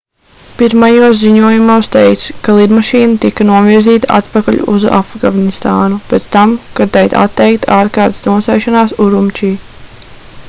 [0.59, 7.75] pirmajos ziņojumos teikts ka lidmašīna tika novirzīta atpakaļ uz afganistānu pēc tam kad tai atteikta
[7.81, 9.51] ārkārtas nosēšanās urumči